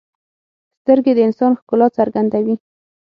[0.81, 2.55] سترګې د انسان ښکلا څرګندوي